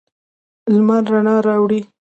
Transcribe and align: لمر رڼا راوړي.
لمر 0.75 1.01
رڼا 1.11 1.35
راوړي. 1.47 1.81